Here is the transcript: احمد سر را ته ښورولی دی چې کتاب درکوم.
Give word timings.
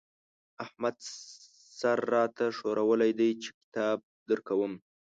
احمد 0.65 0.95
سر 1.79 1.99
را 2.11 2.23
ته 2.37 2.45
ښورولی 2.57 3.11
دی 3.19 3.29
چې 3.41 3.49
کتاب 3.61 3.99
درکوم. 4.29 4.73